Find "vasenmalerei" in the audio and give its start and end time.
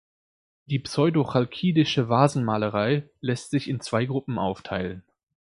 2.09-3.07